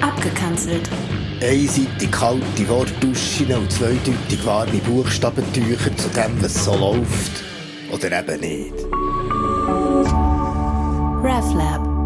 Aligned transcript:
Abgekanzelt. 0.00 0.88
Einseitig 1.42 2.10
kalte 2.10 2.68
Wortduschen 2.68 3.52
und 3.54 3.72
zweideutig 3.72 4.44
warme 4.44 4.78
Buchstabentücher 4.78 5.96
zu 5.96 6.08
dem, 6.10 6.42
was 6.42 6.64
so 6.64 6.76
läuft. 6.76 7.44
Oder 7.90 8.20
eben 8.20 8.40
nicht. 8.40 8.74
RefLab. 11.22 12.00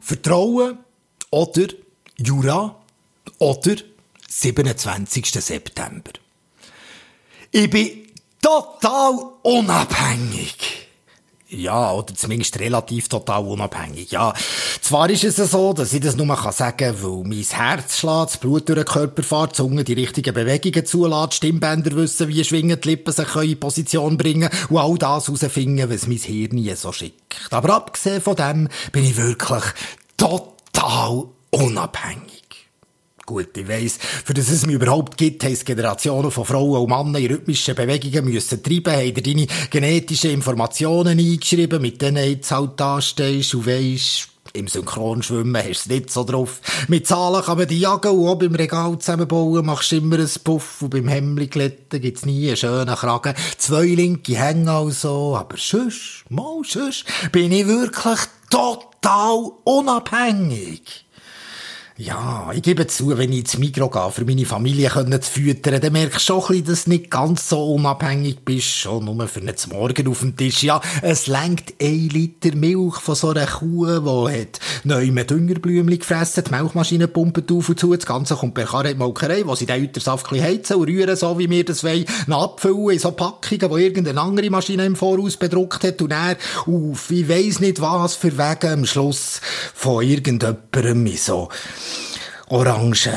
Vertrauen 0.00 0.78
oder 1.30 1.66
Jura 2.16 2.74
oder 3.38 3.76
27. 4.28 5.30
September. 5.30 6.10
Ich 7.50 7.70
bin 7.70 8.07
total 8.40 9.18
unabhängig. 9.42 10.88
Ja, 11.50 11.92
oder 11.92 12.14
zumindest 12.14 12.60
relativ 12.60 13.08
total 13.08 13.46
unabhängig. 13.46 14.10
Ja, 14.10 14.34
zwar 14.82 15.08
ist 15.08 15.24
es 15.24 15.36
so, 15.36 15.72
dass 15.72 15.94
ich 15.94 16.00
das 16.00 16.14
nur 16.14 16.36
sagen 16.52 16.76
kann, 16.76 17.02
weil 17.02 17.24
mein 17.24 17.42
Herz 17.42 17.98
schlägt, 17.98 18.26
das 18.26 18.36
Blut 18.36 18.68
durch 18.68 18.76
den 18.76 18.84
Körper 18.84 19.22
fährt, 19.22 19.52
die 19.52 19.56
Zunge 19.56 19.82
die 19.82 19.94
richtigen 19.94 20.34
Bewegungen 20.34 20.84
zulässt, 20.84 21.34
Stimmbänder 21.34 21.96
wissen, 21.96 22.28
wie 22.28 22.44
schwingen 22.44 22.78
die 22.78 22.88
Lippen 22.88 23.14
sich 23.14 23.34
in 23.34 23.58
Position 23.58 24.18
bringen 24.18 24.50
und 24.68 24.78
all 24.78 24.98
das 24.98 25.28
herausfinden, 25.28 25.88
was 25.88 26.06
mein 26.06 26.18
Hirn 26.18 26.76
so 26.76 26.92
schickt. 26.92 27.38
Aber 27.50 27.76
abgesehen 27.76 28.20
von 28.20 28.36
dem 28.36 28.68
bin 28.92 29.04
ich 29.04 29.16
wirklich 29.16 29.64
total 30.18 31.24
unabhängig. 31.50 32.47
Gut, 33.28 33.54
ich 33.58 33.68
weiss, 33.68 33.98
für 34.24 34.32
das 34.32 34.48
es 34.48 34.64
mir 34.64 34.76
überhaupt 34.76 35.18
gibt, 35.18 35.44
haben 35.44 35.58
Generationen 35.62 36.30
von 36.30 36.46
Frauen 36.46 36.80
und 36.80 36.88
Männern 36.88 37.22
in 37.22 37.30
rhythmischen 37.30 37.74
Bewegungen 37.74 38.32
müssen 38.32 38.62
treiben, 38.62 38.94
haben 38.94 39.12
dir 39.12 39.22
deine 39.22 39.46
genetischen 39.68 40.30
Informationen 40.30 41.18
eingeschrieben, 41.18 41.82
mit 41.82 42.00
denen 42.00 42.26
jetzt 42.26 42.50
halt 42.50 42.80
da 42.80 43.02
stehst 43.02 43.54
und 43.54 43.66
weisst, 43.66 44.30
im 44.54 44.66
Synchronschwimmen 44.66 45.62
hast 45.62 45.66
du 45.66 45.72
es 45.72 45.86
nicht 45.88 46.10
so 46.10 46.24
drauf. 46.24 46.62
Mit 46.88 47.06
Zahlen 47.06 47.44
kann 47.44 47.58
man 47.58 47.68
die 47.68 47.80
jagen 47.80 48.12
und 48.12 48.28
auch 48.28 48.36
beim 48.36 48.54
Regal 48.54 48.98
zusammenbauen 48.98 49.66
machst 49.66 49.92
du 49.92 49.96
immer 49.96 50.16
einen 50.16 50.30
Puff 50.42 50.80
und 50.80 50.88
beim 50.88 51.08
Hemmli 51.08 51.48
glätten 51.48 52.00
gibt's 52.00 52.24
nie 52.24 52.46
einen 52.46 52.56
schönen 52.56 52.96
Kragen. 52.96 53.34
Zwei 53.58 53.88
linke 53.88 54.38
Hänge 54.38 54.72
also, 54.72 55.36
aber 55.36 55.58
sonst, 55.58 56.24
mal 56.30 56.62
sonst, 56.66 57.04
bin 57.30 57.52
ich 57.52 57.66
wirklich 57.66 58.20
total 58.48 59.50
unabhängig. 59.64 61.04
Ja, 62.00 62.52
ich 62.54 62.62
gebe 62.62 62.86
zu, 62.86 63.18
wenn 63.18 63.32
ich 63.32 63.40
ins 63.40 63.58
Mikro 63.58 63.90
gehe, 63.90 64.12
für 64.12 64.24
meine 64.24 64.46
Familie 64.46 64.92
zu 65.20 65.32
füttern, 65.32 65.80
dann 65.80 65.92
merkst 65.92 66.28
du 66.28 66.40
schon 66.40 66.42
ein 66.42 66.46
bisschen, 66.46 66.66
dass 66.66 66.84
du 66.84 66.90
nicht 66.90 67.10
ganz 67.10 67.48
so 67.48 67.74
unabhängig 67.74 68.44
bist, 68.44 68.68
schon 68.68 69.04
nur 69.04 69.26
für 69.26 69.40
einen 69.40 69.56
Morgen 69.72 70.06
auf 70.06 70.20
dem 70.20 70.36
Tisch. 70.36 70.62
Ja, 70.62 70.80
es 71.02 71.26
lenkt 71.26 71.74
ein 71.82 72.08
Liter 72.08 72.54
Milch 72.54 72.94
von 72.98 73.16
so 73.16 73.30
einer 73.30 73.46
Kuh, 73.46 73.84
die 73.84 74.40
hat 74.40 74.60
neue 74.84 75.24
Düngerblümchen 75.24 75.98
gefressen, 75.98 76.44
die 76.46 76.50
Milchmaschine 76.52 77.08
pumpt 77.08 77.50
auf 77.50 77.68
und 77.68 77.80
zu, 77.80 77.92
das 77.92 78.06
Ganze 78.06 78.36
kommt 78.36 78.54
per 78.54 78.66
Karre 78.66 78.90
in 78.90 78.94
die 78.94 79.02
Molkerei, 79.02 79.42
wo 79.44 79.56
sie 79.56 79.66
den 79.66 79.80
Hütersaft 79.80 80.30
heizen 80.30 80.76
und 80.76 80.86
rühren, 80.86 81.16
so 81.16 81.36
wie 81.36 81.50
wir 81.50 81.64
das 81.64 81.82
wollen, 81.82 82.06
abfüllen 82.28 82.90
in 82.90 83.00
so 83.00 83.10
Packungen, 83.10 83.74
die 83.74 83.82
irgendeine 83.82 84.20
andere 84.20 84.50
Maschine 84.50 84.86
im 84.86 84.94
Voraus 84.94 85.36
bedruckt 85.36 85.82
hat 85.82 86.00
und 86.00 86.12
er 86.12 86.36
auf, 86.64 87.10
ich 87.10 87.28
weiss 87.28 87.58
nicht 87.58 87.80
was 87.80 88.14
für 88.14 88.38
Wegen 88.38 88.72
am 88.72 88.86
Schluss 88.86 89.40
von 89.74 90.04
irgendjemandem 90.04 91.16
so 91.16 91.48
orange 92.50 93.12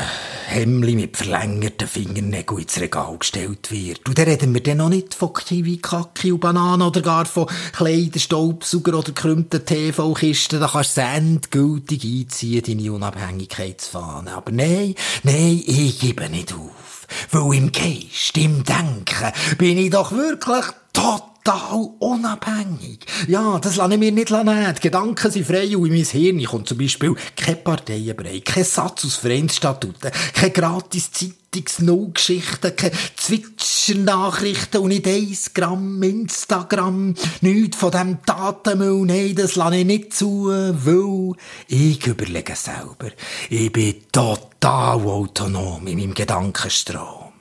Hemmli 0.46 0.94
mit 0.94 1.16
verlängerten 1.16 1.88
Fingernägeln 1.88 2.62
ins 2.62 2.78
Regal 2.78 3.16
gestellt 3.18 3.70
wird. 3.70 4.06
Und 4.06 4.18
dann 4.18 4.26
reden 4.26 4.52
wir 4.52 4.62
dann 4.62 4.78
noch 4.78 4.90
nicht 4.90 5.14
von 5.14 5.32
Kiwi, 5.32 5.78
Kaki 5.78 6.32
und 6.32 6.40
Bananen 6.40 6.86
oder 6.86 7.00
gar 7.00 7.24
von 7.24 7.46
Kleiderstaubsauger 7.72 8.98
oder 8.98 9.12
gekrümmten 9.12 9.64
TV-Kisten. 9.64 10.60
Da 10.60 10.68
kannst 10.68 10.98
du 10.98 11.00
endgültig 11.00 12.04
einziehen, 12.04 12.62
deine 12.66 12.92
Unabhängigkeitsfahne. 12.92 14.34
Aber 14.34 14.52
nein, 14.52 14.94
nein, 15.22 15.62
ich 15.64 16.00
gebe 16.00 16.28
nicht 16.28 16.52
auf. 16.52 17.06
Weil 17.30 17.56
im 17.56 17.72
Geist, 17.72 18.36
im 18.36 18.64
Denken, 18.64 19.32
bin 19.56 19.78
ich 19.78 19.90
doch 19.90 20.12
wirklich 20.12 20.66
tot 20.92 21.31
total 21.42 21.90
unabhängig. 21.98 23.00
Ja, 23.28 23.58
das 23.58 23.76
lasse 23.76 23.94
ich 23.94 23.98
mir 23.98 24.12
nicht 24.12 24.30
nehmen. 24.30 24.74
Die 24.74 24.80
Gedanken 24.80 25.30
sind 25.30 25.46
frei 25.46 25.76
und 25.76 25.86
in 25.86 25.92
mein 25.92 26.04
Hirn 26.04 26.44
kommt 26.44 26.68
zum 26.68 26.78
Beispiel 26.78 27.14
keine 27.36 27.56
Parteienbrei, 27.56 28.40
kein 28.40 28.64
Satz 28.64 29.04
aus 29.04 29.16
Vereinsstatuten, 29.16 30.10
keine 30.34 30.50
gratis 30.50 31.10
Zeitungs 31.10 31.80
Nullgeschichten, 31.80 32.76
keine 32.76 32.92
Zwitschernachrichten 33.16 34.80
und 34.80 34.88
nicht 34.88 35.06
ein 35.06 35.36
Gramm 35.54 36.02
Instagram, 36.02 37.14
nichts 37.40 37.76
von 37.76 37.90
dem 37.90 38.18
Datenmüll, 38.24 39.04
nein, 39.04 39.34
das 39.34 39.56
lasse 39.56 39.76
ich 39.76 39.86
nicht 39.86 40.14
zu, 40.14 40.46
weil 40.46 41.36
ich 41.68 42.06
überlege 42.06 42.56
selber. 42.56 43.10
Ich 43.50 43.72
bin 43.72 43.96
total 44.10 45.00
autonom 45.00 45.86
in 45.86 45.98
meinem 45.98 46.14
Gedankenstrom 46.14 47.31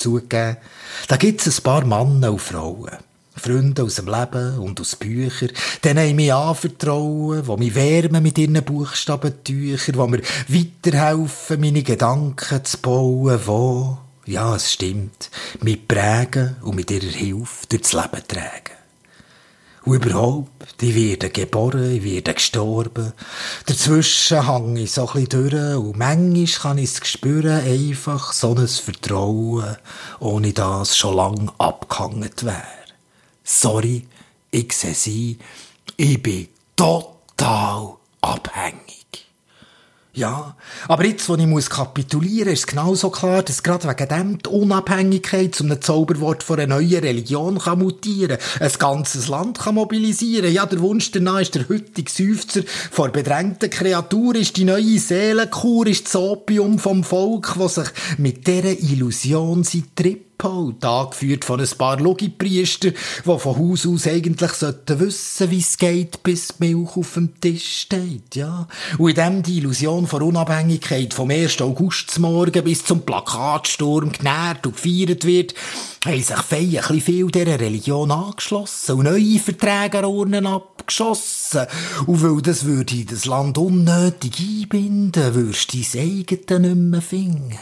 zugegeben, 0.00 0.56
da 1.08 1.16
gibt's 1.16 1.46
ein 1.46 1.62
paar 1.62 1.84
Männer 1.84 2.32
und 2.32 2.40
Frauen. 2.40 2.90
Freunde 3.36 3.84
aus 3.84 3.94
dem 3.94 4.06
Leben 4.06 4.58
und 4.58 4.80
aus 4.80 4.96
Büchern, 4.96 5.50
denen 5.82 6.08
ich 6.08 6.14
mich 6.14 6.32
anvertraue, 6.32 7.42
die 7.42 7.56
mich 7.56 7.74
wärmen 7.74 8.22
mit 8.22 8.36
ihren 8.36 8.62
Buchstabentüchern, 8.62 9.94
die 9.94 10.10
mir 10.10 10.22
weiterhelfen, 10.48 11.60
meine 11.60 11.82
Gedanken 11.82 12.64
zu 12.64 12.78
bauen, 12.78 13.40
die, 14.26 14.32
ja, 14.32 14.54
es 14.54 14.72
stimmt, 14.72 15.30
mich 15.62 15.88
prägen 15.88 16.56
und 16.60 16.76
mit 16.76 16.90
ihrer 16.90 17.06
Hilfe 17.06 17.66
durchs 17.68 17.92
Leben 17.94 18.22
tragen. 18.28 18.79
Und 19.84 20.04
überhaupt, 20.04 20.82
ich 20.82 20.94
werde 20.94 21.30
geboren, 21.30 21.90
ich 21.90 22.04
werde 22.04 22.34
gestorben. 22.34 23.12
Dazwischen 23.64 24.46
hänge 24.46 24.82
ich 24.82 24.92
so 24.92 25.08
ein 25.08 25.26
bisschen 25.26 25.50
durch 25.50 25.76
und 25.76 25.96
manchmal 25.96 26.46
kann 26.46 26.78
ich 26.78 26.90
es 26.90 27.08
spüren, 27.08 27.64
einfach 27.64 28.32
so 28.32 28.54
ein 28.54 28.68
Vertrauen, 28.68 29.76
ohne 30.18 30.52
das 30.52 30.96
schon 30.96 31.16
lang 31.16 31.50
abgehangen 31.58 32.30
wäre. 32.42 32.62
Sorry, 33.42 34.06
ich 34.50 34.72
sehe 34.72 34.94
sie, 34.94 35.38
ich 35.96 36.22
bin 36.22 36.48
total 36.76 37.94
abhängig. 38.20 38.99
Ja, 40.20 40.54
aber 40.86 41.06
jetzt, 41.06 41.30
wo 41.30 41.34
ich 41.36 41.46
muss 41.46 41.70
kapitulieren 41.70 42.52
ist 42.52 42.58
es 42.58 42.66
genauso 42.66 43.08
klar, 43.08 43.42
dass 43.42 43.62
gerade 43.62 43.88
wegen 43.88 44.06
dem 44.06 44.38
die 44.38 44.50
Unabhängigkeit 44.50 45.54
zu 45.54 45.64
einem 45.64 45.80
Zauberwort 45.80 46.42
von 46.42 46.60
einer 46.60 46.74
neuen 46.74 47.02
Religion 47.02 47.58
kann 47.58 47.78
mutieren 47.78 48.36
Ein 48.60 48.72
ganzes 48.78 49.28
Land 49.28 49.60
kann 49.60 49.76
mobilisieren. 49.76 50.52
Ja, 50.52 50.66
der 50.66 50.80
Wunsch 50.80 51.10
danach 51.10 51.40
ist 51.40 51.54
der 51.54 51.70
heutige 51.70 52.10
Seufzer 52.10 52.60
vor 52.90 53.08
bedrängten 53.08 53.70
Kreatur, 53.70 54.34
ist 54.34 54.58
die 54.58 54.64
neue 54.64 54.98
Seelenkur, 54.98 55.86
ist 55.86 56.04
das 56.04 56.16
Opium 56.16 56.78
vom 56.78 57.02
Volk, 57.02 57.54
das 57.58 57.76
sich 57.76 57.88
mit 58.18 58.46
dieser 58.46 58.78
Illusion 58.78 59.64
seit 59.64 59.96
Trip 59.96 60.29
Paul, 60.40 60.74
angeführt 60.80 61.44
von 61.44 61.60
ein 61.60 61.68
paar 61.76 62.00
Logipriester, 62.00 62.92
die 62.92 63.38
von 63.38 63.58
Haus 63.58 63.86
aus 63.86 64.06
eigentlich 64.06 64.52
sollten 64.52 64.98
wissen, 64.98 65.50
wie 65.50 65.58
es 65.58 65.76
geht, 65.76 66.22
bis 66.22 66.48
die 66.48 66.72
Milch 66.72 66.96
auf 66.96 67.12
dem 67.12 67.38
Tisch 67.38 67.82
steht, 67.82 68.36
ja. 68.36 68.66
Und 68.96 69.10
in 69.10 69.16
dem 69.16 69.42
die 69.42 69.58
Illusion 69.58 70.06
von 70.06 70.22
Unabhängigkeit 70.22 71.12
vom 71.12 71.30
1. 71.30 71.60
August 71.60 72.18
Morgen 72.18 72.64
bis 72.64 72.82
zum 72.82 73.02
Plakatsturm 73.02 74.12
genährt 74.12 74.66
und 74.66 74.76
gefeiert 74.76 75.26
wird, 75.26 75.52
haben 76.06 76.22
sich 76.22 76.38
Feien 76.38 76.62
ein 76.62 76.80
bisschen 76.80 77.00
viel 77.02 77.26
dieser 77.26 77.60
Religion 77.60 78.10
angeschlossen 78.10 78.94
und 78.96 79.04
neue 79.04 79.38
Verträge 79.38 79.98
an 79.98 80.46
abgeschossen. 80.46 81.66
Und 82.06 82.22
weil 82.22 82.40
das 82.40 82.64
würde 82.64 83.04
das 83.04 83.26
Land 83.26 83.58
unnötig 83.58 84.38
einbinden, 84.38 85.34
würdest 85.34 85.74
du 85.74 85.82
dein 85.92 86.02
eigenes 86.02 86.60
nicht 86.60 86.76
mehr 86.76 87.02
finden. 87.02 87.58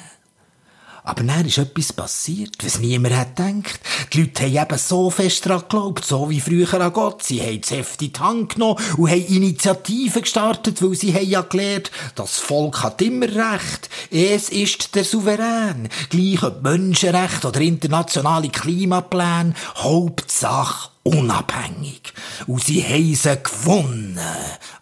Aber 1.08 1.22
dann 1.22 1.46
ist 1.46 1.56
etwas 1.56 1.91
passiert, 1.94 2.62
was 2.62 2.80
niemand 2.80 3.16
hat 3.16 3.34
gedacht. 3.34 3.80
Die 4.12 4.20
Leute 4.20 4.42
haben 4.42 4.56
eben 4.56 4.78
so 4.78 5.09
fest 5.09 5.47
daran 5.47 5.62
geglaubt, 5.62 6.04
so 6.04 6.28
wie 6.28 6.38
früher 6.38 6.74
an 6.74 6.92
Gott. 6.92 7.22
Sie 7.22 7.41
haben 7.41 7.62
das 7.62 7.71
Heft 7.71 8.03
in 8.03 8.12
die 8.12 8.21
Hand 8.21 8.53
genommen 8.53 8.78
und 8.98 9.10
haben 9.10 9.27
Initiativen 9.27 10.21
gestartet, 10.21 10.83
weil 10.83 10.94
sie 10.94 11.15
haben 11.15 11.27
ja 11.27 11.41
gelernt, 11.41 11.91
das 12.15 12.38
Volk 12.38 12.83
hat 12.83 13.00
immer 13.00 13.24
Recht. 13.24 13.88
Es 14.10 14.50
ist 14.50 14.94
der 14.97 15.04
Souverän. 15.04 15.88
Gleich 16.10 16.42
ob 16.42 16.62
Menschenrecht 16.62 17.42
oder 17.42 17.60
internationale 17.62 18.50
Klimapläne. 18.50 19.54
Hauptsache 19.77 20.91
unabhängig. 21.09 22.13
Und 22.47 22.63
sie 22.63 22.83
haben 22.83 23.15
sie 23.15 23.39
gewonnen. 23.43 24.19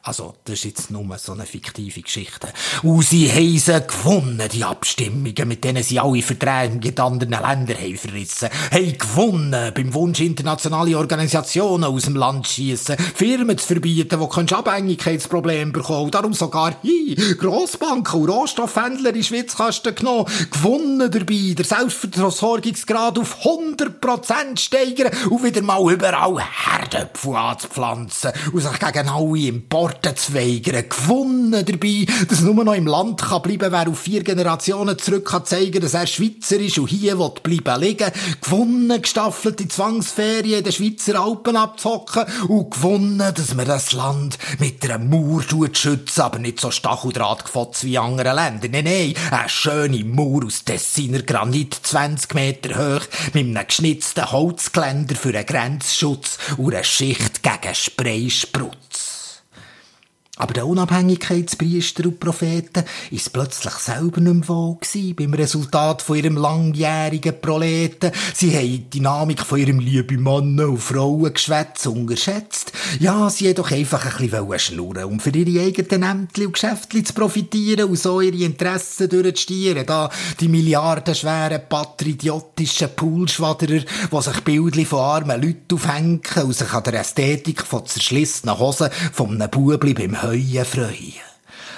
Also, 0.03 0.37
das 0.45 0.55
ist 0.55 0.65
jetzt 0.65 0.91
nur 0.93 1.19
so 1.19 1.33
eine 1.33 1.47
fiktive 1.47 2.01
Geschichte. 2.01 2.49
Und 2.85 3.03
sie 3.03 3.29
haben 3.29 3.59
sie 3.59 3.81
gewonnen, 3.81 4.49
die 4.53 4.63
Abstimmungen, 4.63 5.49
mit 5.49 5.65
denen 5.65 5.83
sie 5.83 5.99
alle 5.99 6.23
Verträge 6.23 6.79
mit 6.81 7.01
anderen 7.01 7.33
Ländern 7.33 7.77
haben 7.77 7.97
verrissen. 7.97 8.49
Haben 8.71 8.99
gewonnen, 8.99 9.73
beim 9.75 9.95
Wunsch, 9.95 10.21
internationale 10.21 10.97
Organisationen 10.97 11.85
aus 11.85 12.05
dem 12.05 12.15
Land 12.15 12.47
schiessen, 12.47 12.97
Firmen 12.97 13.59
zu 13.59 13.67
verbieten, 13.67 14.21
die 14.21 14.29
kein 14.29 14.53
Abhängigkeitsproblem 14.53 15.73
bekommen. 15.73 16.13
Darum 16.13 16.35
sogar, 16.35 16.77
hi, 16.85 17.17
Grossbanken 17.37 18.21
und 18.21 18.29
Rohstoffhändler 18.29 19.13
in 19.13 19.25
Schwitzkasten 19.25 19.95
genommen. 19.95 20.27
Gewonnen 20.53 21.11
dabei, 21.11 21.55
der 21.57 21.65
Selbstversorgungsgrad 21.65 23.19
auf 23.19 23.45
100% 23.45 24.59
steigern 24.59 25.11
und 25.31 25.43
wieder 25.43 25.63
mal 25.63 25.83
überall 26.17 26.43
Herdöpfel 26.43 27.37
anzupflanzen 27.37 28.33
und 28.53 28.61
sich 28.61 28.79
gegen 28.79 29.09
alle 29.09 29.39
Importe 29.39 30.15
zu 30.15 30.35
weigern. 30.35 30.89
Gewonnen 30.89 31.65
dabei, 31.65 32.07
dass 32.29 32.41
nur 32.41 32.65
noch 32.65 32.75
im 32.75 32.87
Land 32.87 33.23
kann 33.23 33.43
bleiben, 33.43 33.73
wer 33.73 33.89
auf 33.89 33.99
vier 33.99 34.23
Generationen 34.23 34.99
zurück 34.99 35.27
kann 35.27 35.45
zeigen, 35.45 35.81
dass 35.81 35.95
er 35.95 36.07
Schweizer 36.07 36.59
ist 36.59 36.79
und 36.79 36.89
hier 36.89 37.19
will 37.19 37.31
bleiben 37.43 37.81
liegen. 37.81 38.11
Gewonnen, 38.41 39.01
gestaffelt 39.01 39.61
in 39.61 39.71
Zwangsferien 39.71 40.59
in 40.59 40.65
den 40.65 40.73
Schweizer 40.73 41.21
Alpen 41.21 41.57
abzocken 41.57 42.25
und 42.49 42.71
gewonnen, 42.71 43.19
dass 43.19 43.55
man 43.55 43.67
das 43.67 43.93
Land 43.93 44.39
mit 44.59 44.85
einer 44.85 44.99
Mauer 44.99 45.43
schützen, 45.73 46.21
aber 46.21 46.39
nicht 46.39 46.61
so 46.61 46.71
Stacheldrahtgefotz 46.71 47.85
wie 47.85 47.99
andere 47.99 48.35
Länder. 48.35 48.69
Nein, 48.69 48.85
nein, 48.85 49.15
eine 49.31 49.49
schöne 49.49 50.05
Mauer 50.05 50.47
aus 50.47 50.65
Tessiner 50.65 51.23
Granit, 51.23 51.75
20 51.83 52.35
Meter 52.35 52.77
hoch, 52.77 53.07
mit 53.33 53.45
einem 53.45 53.67
geschnitzten 53.67 54.31
Holzgeländer 54.31 55.15
für 55.15 55.31
einen 55.31 55.47
Grenzschutz 55.47 56.06
und 56.07 56.39
einer 56.59 56.85
Schicht 56.85 57.43
gegen 57.43 57.75
Spraysprutz. 57.75 59.26
Aber 60.39 60.53
der 60.53 60.67
Unabhängigkeitspriester 60.67 62.05
und 62.05 62.21
Propheten 62.21 62.85
ist 63.11 63.33
plötzlich 63.33 63.73
selber 63.75 64.21
nicht 64.21 64.35
mehr 64.35 64.49
wohl 64.49 64.77
beim 65.17 65.33
Resultat 65.33 66.03
von 66.03 66.17
ihrem 66.17 66.37
langjährigen 66.37 67.41
Proleten. 67.41 68.13
Sie 68.35 68.55
haben 68.55 68.67
die 68.67 68.91
Dynamik 68.91 69.41
von 69.41 69.59
ihrem 69.59 69.79
lieben 69.79 70.23
Mann 70.23 70.61
und 70.61 70.79
Frauengeschwätz 70.79 71.87
unterschätzt. 71.87 72.73
Ja, 73.01 73.31
sie 73.31 73.55
doch 73.55 73.71
einfach 73.71 74.21
ein 74.21 74.29
bisschen 74.29 74.59
schnurren, 74.59 75.05
um 75.05 75.21
für 75.21 75.31
ihre 75.31 75.67
eigenen 75.67 76.03
Ämter 76.03 76.43
und 76.43 76.53
Geschäfte 76.53 77.03
zu 77.03 77.15
profitieren 77.15 77.89
und 77.89 77.99
so 77.99 78.21
ihre 78.21 78.45
Interessen 78.45 79.09
durchzustieren. 79.09 79.87
Da 79.87 80.11
die 80.41 80.49
milliardenschweren 80.49 81.63
patriotischen 81.67 82.95
Poolschwaderer, 82.95 83.81
die 84.13 84.23
sich 84.23 84.41
Bildchen 84.43 84.85
von 84.85 85.01
armen 85.01 85.41
Leuten 85.41 85.75
aufhängen 85.75 86.21
und 86.43 86.53
sich 86.55 86.73
an 86.73 86.83
der 86.83 87.01
Ästhetik 87.01 87.63
von 87.63 87.87
zerschlissenen 87.87 88.59
Hosen 88.59 88.91
von 89.13 89.31
einem 89.31 89.51
Bubli 89.51 89.95
beim 89.95 90.26
Heuen 90.27 90.65
freuen. 90.65 91.27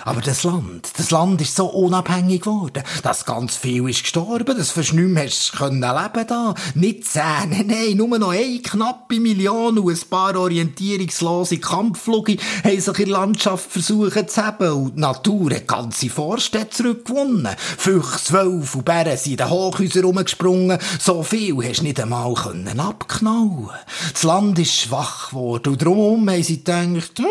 Aber 0.08 0.22
das 0.22 0.42
Land, 0.44 0.92
das 0.96 1.10
Land 1.10 1.40
ist 1.42 1.54
so 1.54 1.66
unabhängig 1.66 2.40
geworden, 2.40 2.82
dass 3.02 3.26
ganz 3.26 3.56
viel 3.56 3.86
ist 3.90 4.04
gestorben, 4.04 4.56
das 4.56 4.70
fast 4.70 4.94
nicht 4.94 5.52
können 5.52 5.80
leben 5.80 6.26
da. 6.26 6.54
Nicht 6.74 7.04
zehn, 7.04 7.50
nein, 7.66 7.96
nur 7.96 8.18
noch 8.18 8.30
eine 8.30 8.60
knappe 8.60 9.20
Million 9.20 9.78
und 9.78 9.90
ein 9.90 10.08
paar 10.08 10.34
orientierungslose 10.34 11.58
Kampfflüge 11.58 12.38
haben 12.64 12.80
sich 12.80 12.98
in 13.00 13.04
der 13.04 13.18
Landschaft 13.18 13.70
versucht 13.70 14.30
zu 14.30 14.42
haben 14.42 14.72
und 14.72 14.96
die 14.96 15.00
Natur 15.00 15.50
hat 15.50 15.68
ganze 15.68 16.08
Vorstädte 16.08 16.70
zurückgewonnen. 16.70 17.54
Füchse, 17.58 18.32
Wölfe 18.32 18.78
und 18.78 18.84
Bären 18.86 19.16
sind 19.18 19.32
in 19.32 19.36
den 19.36 19.50
Hochhäusern 19.50 20.04
rumgesprungen, 20.04 20.78
so 20.98 21.22
viel 21.22 21.56
hast 21.56 21.80
du 21.80 21.84
nicht 21.84 22.00
einmal 22.00 22.32
können 22.32 22.80
abknallen. 22.80 23.68
Das 24.12 24.22
Land 24.22 24.58
ist 24.58 24.74
schwach 24.74 25.30
geworden 25.30 25.72
und 25.72 25.82
darum 25.82 26.30
haben 26.30 26.42
sie 26.42 26.64
gedacht, 26.64 27.18
hm, 27.18 27.26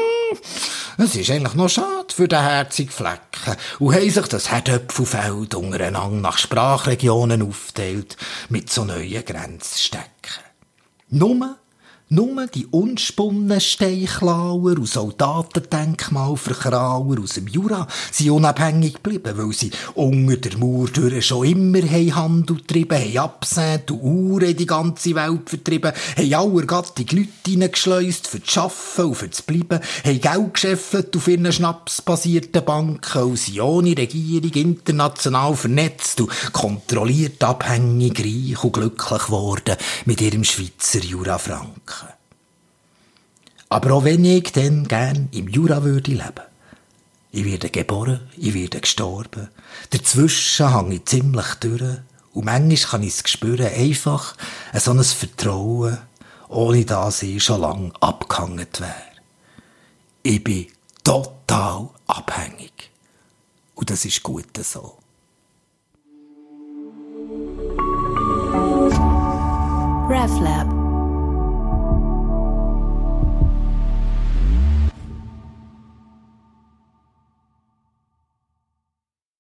es 0.97 1.15
ist 1.15 1.29
eigentlich 1.29 1.53
noch 1.53 1.69
schade 1.69 2.13
für 2.13 2.27
den 2.27 2.41
herzigen 2.41 2.91
Flecken 2.91 3.55
und 3.79 3.93
haben 3.93 4.09
sich 4.09 4.27
das 4.27 4.51
Herdöpfelfeld 4.51 5.53
untereinander 5.55 6.21
nach 6.21 6.37
Sprachregionen 6.37 7.43
aufteilt 7.43 8.17
mit 8.49 8.71
so 8.71 8.83
neuen 8.83 9.23
Grenzstecken. 9.23 10.43
Nummer 11.09 11.57
nur 12.09 12.47
die 12.47 12.65
unspannenden 12.67 13.59
Steinklauer 13.59 14.77
und 14.77 14.87
Soldatendenkmal 14.87 16.37
für 16.37 16.53
Krauer 16.53 17.17
aus 17.21 17.33
dem 17.33 17.47
Jura 17.47 17.85
sind 18.11 18.31
unabhängig 18.31 18.93
geblieben, 18.93 19.33
weil 19.35 19.51
sie 19.51 19.71
unter 19.93 20.37
der 20.37 20.57
Mauer 20.57 20.87
schon 21.21 21.45
immer 21.45 21.81
Handel 21.81 22.57
getrieben, 22.57 22.97
haben 22.97 23.17
Absent 23.17 23.91
und 23.91 24.01
Uhren 24.01 24.51
in 24.51 24.55
die 24.57 24.65
ganze 24.65 25.15
Welt 25.15 25.49
vertrieben, 25.49 25.91
haben 26.15 26.33
aller 26.33 26.65
Gattung 26.65 27.05
Leute 27.11 27.29
reingeschleust, 27.61 28.27
für 28.27 28.41
zu 28.41 28.61
arbeiten 28.61 29.01
und 29.03 29.15
für 29.15 29.29
zu 29.29 29.43
bleiben, 29.43 29.79
haben 30.05 30.21
Geld 30.21 30.53
geschäffelt 30.53 31.17
auf 31.17 31.27
ihren 31.27 31.51
schnapsbasierten 31.51 32.63
Banken 32.63 33.23
und 33.23 33.37
sind 33.37 33.59
ohne 33.59 33.97
Regierung 33.97 34.53
international 34.53 35.55
vernetzt 35.55 36.21
und 36.21 36.31
kontrolliert 36.53 37.43
abhängig, 37.43 38.17
reich 38.19 38.63
und 38.63 38.73
glücklich 38.73 39.25
geworden 39.25 39.75
mit 40.05 40.21
ihrem 40.21 40.45
Schweizer 40.45 40.99
Jurafranken. 40.99 41.96
Aber 43.69 43.93
auch 43.93 44.03
wenn 44.03 44.23
ich 44.23 44.51
dann 44.51 44.87
gern 44.87 45.29
im 45.31 45.47
Jura 45.49 45.83
würde 45.83 46.11
leben. 46.11 46.47
Ich 47.31 47.45
werde 47.45 47.69
geboren, 47.69 48.21
ich 48.37 48.53
werde 48.53 48.79
gestorben. 48.79 49.49
Dazwischen 49.89 50.73
hang 50.73 50.91
ich 50.91 51.05
ziemlich 51.05 51.53
durch. 51.55 51.97
Und 52.33 52.45
manchmal 52.45 52.91
kann 52.91 53.03
ich 53.03 53.19
es 53.19 53.29
spüren, 53.29 53.67
einfach 53.67 54.35
so 54.73 54.91
ein 54.91 55.03
Vertrauen, 55.03 55.97
ohne 56.47 56.85
dass 56.85 57.23
ich 57.23 57.43
schon 57.43 57.61
lange 57.61 57.91
abgehangen 57.99 58.67
wäre. 58.77 58.93
Ich 60.23 60.43
bin 60.43 60.67
total 61.03 61.89
abhängig. 62.07 62.91
Und 63.75 63.89
das 63.89 64.05
ist 64.05 64.23
gut 64.23 64.45
so. 64.63 64.97
RefLab 70.09 70.76